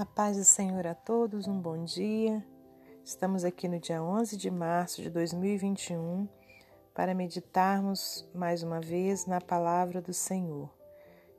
[0.00, 2.42] A paz do Senhor a todos, um bom dia.
[3.04, 6.26] Estamos aqui no dia 11 de março de 2021
[6.94, 10.74] para meditarmos mais uma vez na palavra do Senhor.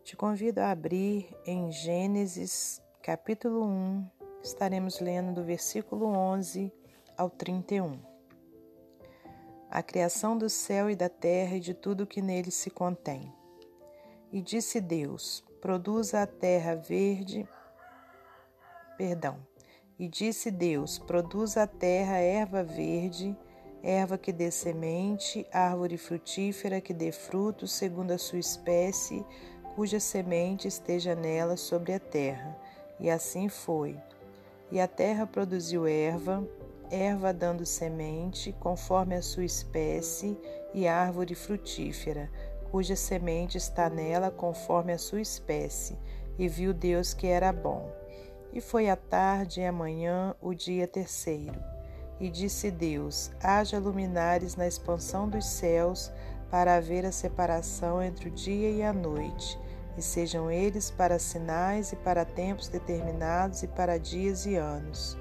[0.03, 4.07] Te convido a abrir em Gênesis capítulo 1,
[4.43, 6.71] estaremos lendo do versículo 11
[7.17, 7.99] ao 31.
[9.71, 13.33] A criação do céu e da terra e de tudo que nele se contém.
[14.31, 17.49] E disse Deus: Produza a terra verde
[19.01, 19.35] perdão.
[19.97, 23.35] E disse Deus: Produza a terra erva verde,
[23.81, 29.25] erva que dê semente, árvore frutífera que dê fruto segundo a sua espécie,
[29.73, 32.55] cuja semente esteja nela sobre a terra.
[32.99, 33.97] E assim foi.
[34.71, 36.47] E a terra produziu erva,
[36.91, 40.37] erva dando semente, conforme a sua espécie,
[40.75, 42.29] e árvore frutífera,
[42.69, 45.97] cuja semente está nela conforme a sua espécie.
[46.37, 48.00] E viu Deus que era bom.
[48.53, 51.57] E foi a tarde e a manhã o dia terceiro.
[52.19, 56.11] E disse Deus: Haja luminares na expansão dos céus,
[56.49, 59.57] para haver a separação entre o dia e a noite,
[59.97, 65.17] e sejam eles para sinais e para tempos determinados e para dias e anos,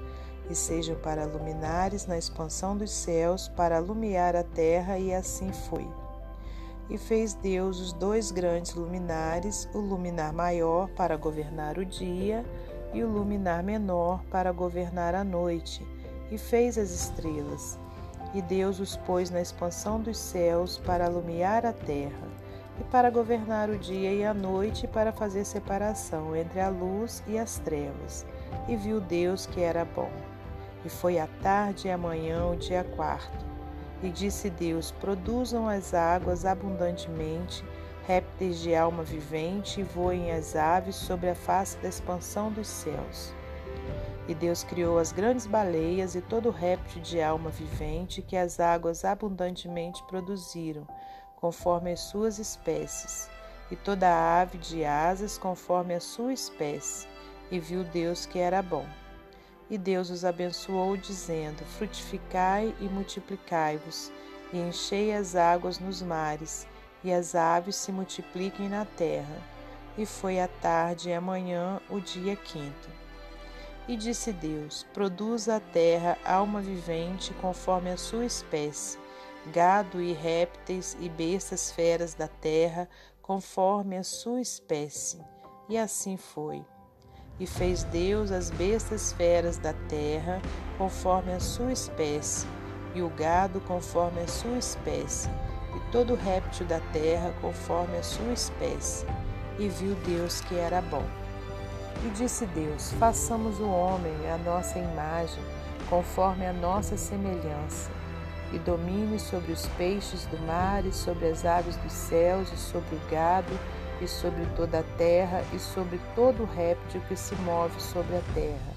[0.49, 5.87] e sejam para luminares na expansão dos céus, para alumiar a terra, e assim foi.
[6.89, 12.45] E fez Deus os dois grandes luminares, o luminar maior para governar o dia,
[12.93, 15.85] e o luminar menor para governar a noite,
[16.29, 17.77] e fez as estrelas.
[18.33, 22.27] E Deus os pôs na expansão dos céus para alumiar a terra,
[22.79, 27.37] e para governar o dia e a noite, para fazer separação entre a luz e
[27.37, 28.25] as trevas.
[28.67, 30.09] E viu Deus que era bom.
[30.83, 33.45] E foi a tarde e a manhã o dia quarto.
[34.01, 37.63] E disse Deus: Produzam as águas abundantemente,
[38.11, 43.33] répteis de alma vivente e voem as aves sobre a face da expansão dos céus.
[44.27, 49.05] E Deus criou as grandes baleias e todo réptil de alma vivente que as águas
[49.05, 50.85] abundantemente produziram,
[51.37, 53.29] conforme as suas espécies,
[53.71, 57.07] e toda ave de asas conforme a sua espécie.
[57.49, 58.85] E viu Deus que era bom.
[59.69, 64.11] E Deus os abençoou, dizendo: Frutificai e multiplicai-vos,
[64.51, 66.67] e enchei as águas nos mares,
[67.03, 69.41] e as aves se multipliquem na terra.
[69.97, 72.89] E foi a tarde e a manhã o dia quinto.
[73.87, 78.97] E disse Deus: Produza a terra alma vivente conforme a sua espécie,
[79.47, 82.87] gado e répteis e bestas feras da terra
[83.21, 85.19] conforme a sua espécie.
[85.67, 86.63] E assim foi.
[87.39, 90.41] E fez Deus as bestas feras da terra
[90.77, 92.47] conforme a sua espécie,
[92.93, 95.29] e o gado conforme a sua espécie
[95.75, 99.05] e todo réptil da terra conforme a sua espécie.
[99.59, 101.03] E viu Deus que era bom.
[102.03, 105.43] E disse Deus: Façamos o homem a nossa imagem,
[105.89, 107.91] conforme a nossa semelhança,
[108.51, 112.95] e domine sobre os peixes do mar, e sobre as aves dos céus, e sobre
[112.95, 113.53] o gado,
[114.01, 118.73] e sobre toda a terra, e sobre todo réptil que se move sobre a terra.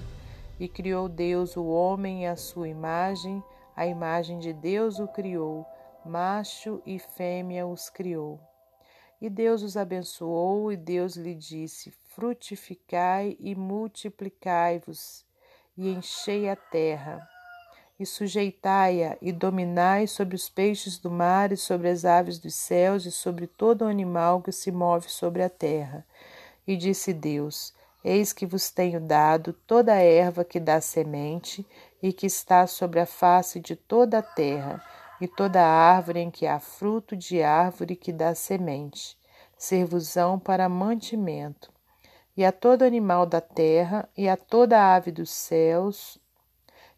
[0.59, 3.43] E criou Deus o homem à sua imagem,
[3.75, 5.65] a imagem de Deus o criou
[6.05, 8.39] macho e fêmea os criou.
[9.19, 15.25] E Deus os abençoou, e Deus lhe disse: Frutificai e multiplicai-vos,
[15.75, 17.27] e enchei a terra,
[17.99, 23.05] e sujeitai-a, e dominai sobre os peixes do mar, e sobre as aves dos céus,
[23.05, 26.05] e sobre todo animal que se move sobre a terra.
[26.67, 27.73] E disse Deus:
[28.03, 31.65] Eis que vos tenho dado toda a erva que dá semente,
[32.01, 34.83] e que está sobre a face de toda a terra,
[35.19, 39.17] e toda árvore em que há fruto de árvore que dá semente,
[39.57, 41.71] servusão para mantimento,
[42.35, 46.19] e a todo animal da terra, e a toda ave dos céus,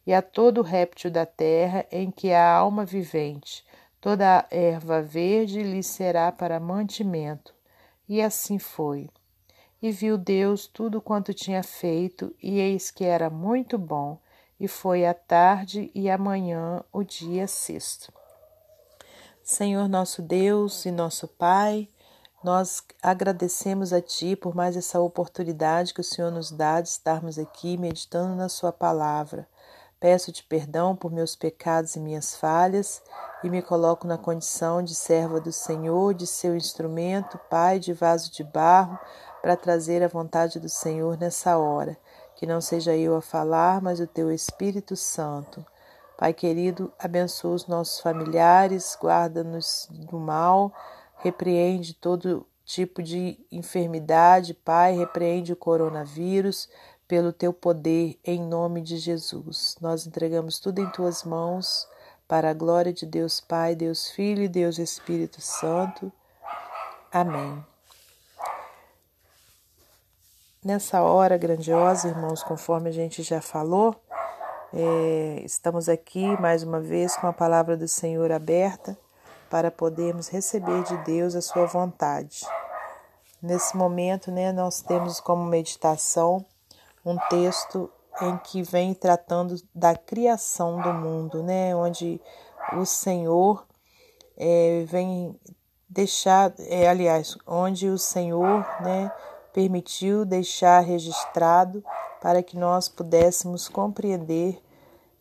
[0.05, 3.65] e a todo réptil da terra em que há alma vivente,
[3.99, 7.53] toda erva verde lhe será para mantimento.
[8.07, 9.09] E assim foi.
[9.81, 14.17] E viu Deus tudo quanto tinha feito, e eis que era muito bom,
[14.59, 18.11] e foi a tarde e a manhã o dia sexto.
[19.43, 21.87] Senhor nosso Deus e nosso Pai,
[22.43, 27.39] nós agradecemos a Ti por mais essa oportunidade que o Senhor nos dá de estarmos
[27.39, 29.47] aqui meditando na Sua palavra.
[29.99, 33.01] Peço-te perdão por meus pecados e minhas falhas
[33.43, 38.31] e me coloco na condição de serva do Senhor, de seu instrumento, Pai, de vaso
[38.31, 38.99] de barro,
[39.41, 41.97] para trazer a vontade do Senhor nessa hora.
[42.37, 45.65] Que não seja eu a falar, mas o teu Espírito Santo.
[46.17, 50.73] Pai querido, abençoa os nossos familiares, guarda-nos do mal,
[51.17, 56.69] repreende todo tipo de enfermidade, Pai, repreende o coronavírus,
[57.07, 59.75] pelo teu poder, em nome de Jesus.
[59.79, 61.87] Nós entregamos tudo em tuas mãos,
[62.27, 66.11] para a glória de Deus Pai, Deus Filho e Deus Espírito Santo.
[67.11, 67.76] Amém.
[70.67, 73.95] Nessa hora grandiosa, irmãos, conforme a gente já falou,
[74.73, 78.97] é, estamos aqui mais uma vez com a palavra do Senhor aberta
[79.49, 82.45] para podermos receber de Deus a sua vontade.
[83.41, 86.45] Nesse momento, né, nós temos como meditação
[87.05, 87.89] um texto
[88.21, 92.19] em que vem tratando da criação do mundo, né, onde
[92.73, 93.65] o Senhor
[94.35, 95.39] é, vem
[95.87, 99.09] deixar, é, aliás, onde o Senhor, né,
[99.57, 101.83] permitiu deixar registrado
[102.21, 104.61] para que nós pudéssemos compreender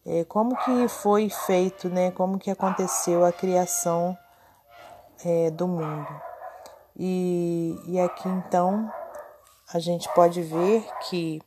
[0.04, 4.14] é, como que foi feito, né, como que aconteceu a criação
[5.24, 6.06] é, do mundo.
[6.94, 8.92] E, e aqui então
[9.72, 11.40] a gente pode ver que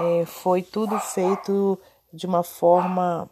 [0.00, 1.78] é, foi tudo feito
[2.12, 3.30] de uma forma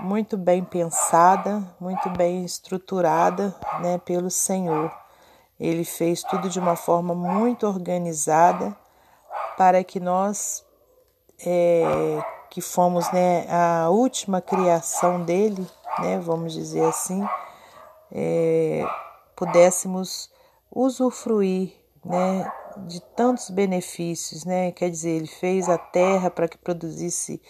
[0.00, 4.99] muito bem pensada, muito bem estruturada né, pelo Senhor.
[5.60, 8.74] Ele fez tudo de uma forma muito organizada
[9.58, 10.64] para que nós,
[11.44, 11.84] é,
[12.48, 15.66] que fomos né, a última criação dele,
[15.98, 17.22] né, vamos dizer assim,
[18.10, 18.82] é,
[19.36, 20.30] pudéssemos
[20.74, 22.50] usufruir né,
[22.86, 24.72] de tantos benefícios, né?
[24.72, 27.42] Quer dizer, ele fez a terra para que produzisse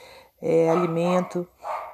[0.42, 1.46] é, alimento,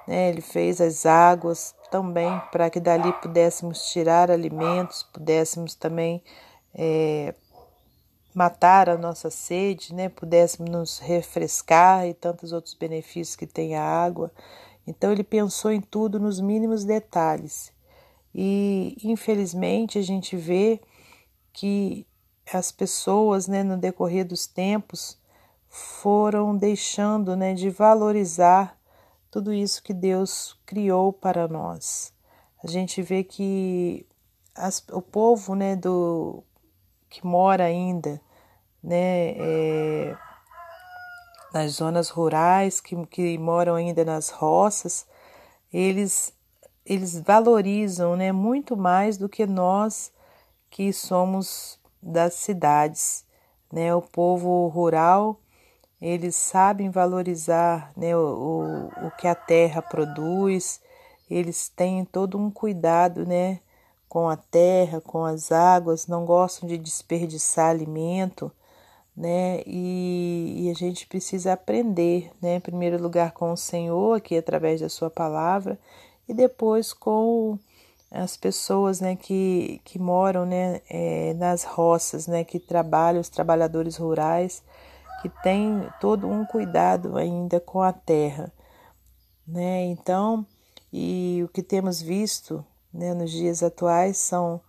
[0.06, 0.30] né?
[0.30, 6.22] Ele fez as águas também para que dali pudéssemos tirar alimentos, pudéssemos também
[6.74, 7.34] é,
[8.34, 10.08] matar a nossa sede, né?
[10.08, 14.30] Pudéssemos nos refrescar e tantos outros benefícios que tem a água.
[14.86, 17.72] Então ele pensou em tudo nos mínimos detalhes.
[18.34, 20.80] E infelizmente a gente vê
[21.52, 22.06] que
[22.52, 25.18] as pessoas, né, no decorrer dos tempos,
[25.68, 28.78] foram deixando, né, de valorizar
[29.36, 32.10] tudo isso que Deus criou para nós.
[32.64, 34.06] A gente vê que
[34.54, 36.42] as, o povo, né, do
[37.10, 38.18] que mora ainda,
[38.82, 40.16] né, é,
[41.52, 45.06] nas zonas rurais, que, que moram ainda nas roças,
[45.70, 46.32] eles
[46.86, 50.10] eles valorizam, né, muito mais do que nós
[50.70, 53.26] que somos das cidades,
[53.70, 53.94] né?
[53.94, 55.38] O povo rural,
[56.06, 60.80] eles sabem valorizar, né, o, o, que a terra produz,
[61.30, 63.60] eles têm todo um cuidado, né,
[64.08, 68.50] com a terra, com as águas, não gostam de desperdiçar alimento,
[69.16, 69.62] né?
[69.66, 72.56] E, e, a gente precisa aprender, né?
[72.56, 75.78] Em primeiro lugar com o Senhor, aqui através da Sua palavra,
[76.28, 77.58] e depois com
[78.10, 83.96] as pessoas né, que, que moram né, é, nas roças, né, que trabalham, os trabalhadores
[83.96, 84.62] rurais,
[85.20, 88.52] que têm todo um cuidado ainda com a terra.
[89.46, 89.84] Né?
[89.86, 90.46] Então,
[90.92, 94.60] e o que temos visto né, nos dias atuais são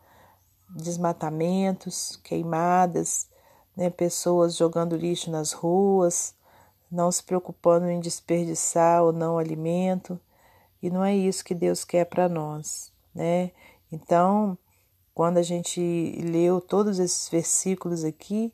[0.69, 3.29] desmatamentos, queimadas,
[3.75, 6.35] né, pessoas jogando lixo nas ruas,
[6.91, 10.19] não se preocupando em desperdiçar ou não alimento,
[10.81, 13.51] e não é isso que Deus quer para nós né?
[13.91, 14.55] Então,
[15.13, 15.81] quando a gente
[16.21, 18.53] leu todos esses versículos aqui,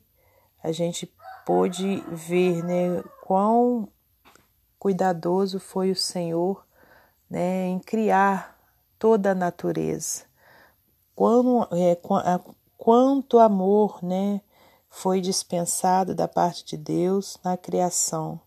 [0.62, 1.06] a gente
[1.44, 3.88] pôde ver, né, quão
[4.78, 6.66] cuidadoso foi o Senhor,
[7.28, 8.58] né, em criar
[8.98, 10.24] toda a natureza.
[11.14, 11.96] Quão, é,
[12.76, 14.40] quanto amor, né,
[14.88, 18.40] foi dispensado da parte de Deus na criação.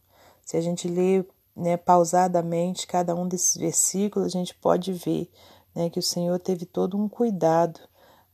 [0.46, 1.26] Se a gente lê
[1.56, 5.30] né, pausadamente cada um desses versículos, a gente pode ver
[5.76, 7.80] né, que o Senhor teve todo um cuidado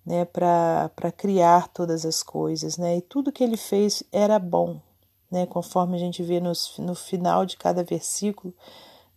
[0.05, 4.79] né, para criar todas as coisas, né, e tudo que ele fez era bom,
[5.31, 8.53] né, conforme a gente vê no, no final de cada versículo,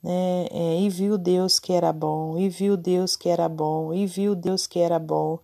[0.02, 4.06] né, é, e viu Deus que era bom, e viu Deus que era bom, e
[4.06, 5.38] viu Deus que era bom.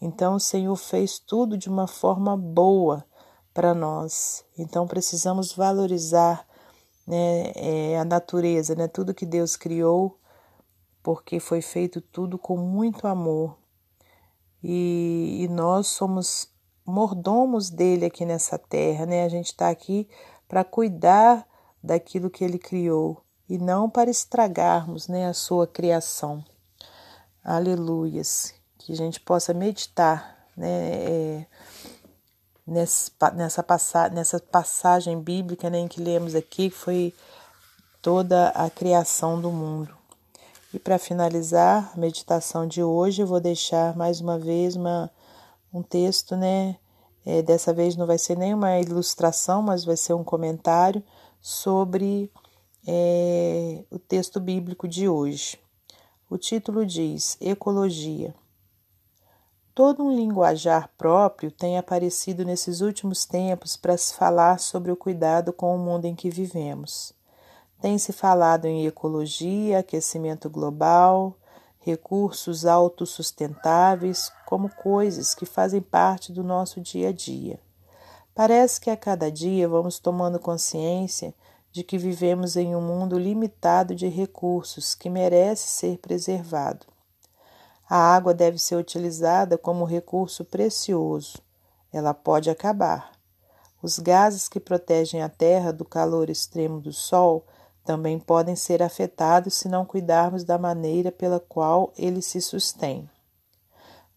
[0.00, 3.04] Então o Senhor fez tudo de uma forma boa
[3.52, 4.44] para nós.
[4.58, 6.46] Então precisamos valorizar
[7.06, 10.18] né, é, a natureza, né, tudo que Deus criou
[11.04, 13.54] porque foi feito tudo com muito amor.
[14.66, 16.48] E, e nós somos
[16.86, 19.24] mordomos dele aqui nessa terra, né?
[19.24, 20.08] A gente está aqui
[20.48, 21.46] para cuidar
[21.82, 26.42] daquilo que ele criou e não para estragarmos, né, a sua criação.
[27.44, 28.54] Aleluias.
[28.78, 31.46] Que a gente possa meditar, né, é,
[32.66, 37.14] nessa, passa, nessa passagem bíblica né, em que lemos aqui, que foi
[38.00, 40.03] toda a criação do mundo.
[40.74, 45.08] E para finalizar a meditação de hoje, eu vou deixar mais uma vez uma,
[45.72, 46.76] um texto, né,
[47.24, 51.02] É, dessa vez não vai ser nenhuma ilustração, mas vai ser um comentário
[51.40, 52.30] sobre
[52.86, 55.58] é, o texto bíblico de hoje.
[56.28, 58.34] O título diz Ecologia.
[59.74, 65.52] Todo um linguajar próprio tem aparecido nesses últimos tempos para se falar sobre o cuidado
[65.52, 67.14] com o mundo em que vivemos.
[67.84, 71.36] Tem se falado em ecologia, aquecimento global,
[71.80, 77.60] recursos autossustentáveis como coisas que fazem parte do nosso dia a dia.
[78.34, 81.34] Parece que a cada dia vamos tomando consciência
[81.70, 86.86] de que vivemos em um mundo limitado de recursos que merece ser preservado.
[87.86, 91.36] A água deve ser utilizada como recurso precioso.
[91.92, 93.12] Ela pode acabar.
[93.82, 97.44] Os gases que protegem a Terra do calor extremo do Sol
[97.84, 103.08] também podem ser afetados se não cuidarmos da maneira pela qual ele se sustém.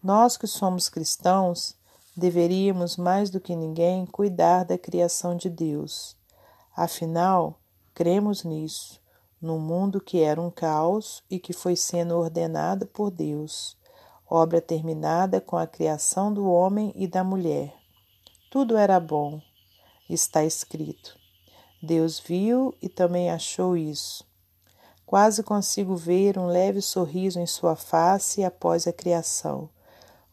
[0.02, 1.76] Nós que somos cristãos
[2.16, 6.16] deveríamos mais do que ninguém cuidar da criação de Deus.
[6.76, 7.60] Afinal,
[7.94, 9.00] cremos nisso
[9.42, 13.78] no mundo que era um caos e que foi sendo ordenado por Deus,
[14.28, 17.74] obra terminada com a criação do homem e da mulher.
[18.50, 19.40] Tudo era bom,
[20.10, 21.18] está escrito.
[21.81, 24.25] Deus viu e também achou isso.
[25.05, 29.69] Quase consigo ver um leve sorriso em sua face após a criação.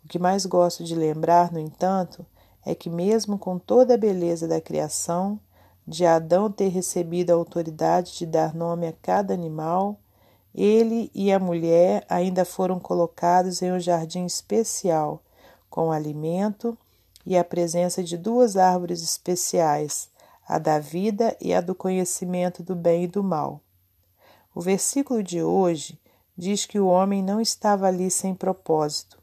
[0.04, 2.26] O que mais gosto de lembrar, no entanto,
[2.64, 5.38] é que, mesmo com toda a beleza da criação,
[5.86, 9.98] de Adão ter recebido a autoridade de dar nome a cada animal,
[10.54, 15.22] ele e a mulher ainda foram colocados em um jardim especial,
[15.68, 16.76] com alimento
[17.26, 20.08] e a presença de duas árvores especiais,
[20.46, 23.60] a da vida e a do conhecimento do bem e do mal.
[24.54, 25.98] O versículo de hoje
[26.36, 29.22] diz que o homem não estava ali sem propósito.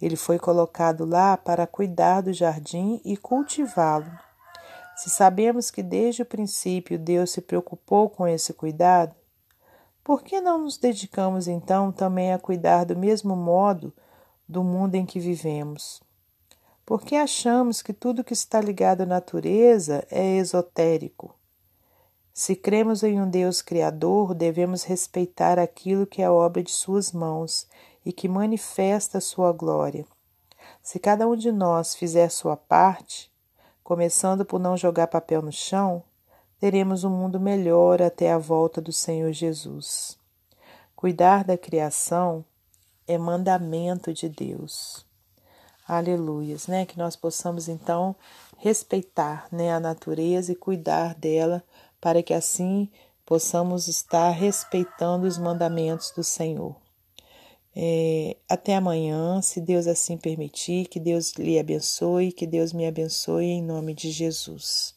[0.00, 4.10] Ele foi colocado lá para cuidar do jardim e cultivá-lo.
[4.96, 9.14] Se sabemos que desde o princípio Deus se preocupou com esse cuidado,
[10.02, 13.92] por que não nos dedicamos então também a cuidar do mesmo modo
[14.48, 16.02] do mundo em que vivemos?
[16.86, 21.34] Por que achamos que tudo que está ligado à natureza é esotérico?
[22.32, 27.66] Se cremos em um Deus Criador, devemos respeitar aquilo que é obra de Suas mãos
[28.04, 30.04] e que manifesta Sua glória.
[30.82, 33.32] Se cada um de nós fizer sua parte,
[33.82, 36.02] começando por não jogar papel no chão,
[36.60, 40.18] teremos um mundo melhor até a volta do Senhor Jesus.
[40.94, 42.44] Cuidar da criação
[43.06, 45.06] é mandamento de Deus.
[45.86, 46.86] Aleluias, né?
[46.86, 48.16] Que nós possamos então
[48.58, 51.62] respeitar, né, a natureza e cuidar dela,
[52.00, 52.88] para que assim
[53.26, 56.74] possamos estar respeitando os mandamentos do Senhor.
[57.76, 63.46] É, até amanhã, se Deus assim permitir, que Deus lhe abençoe, que Deus me abençoe
[63.46, 64.93] em nome de Jesus.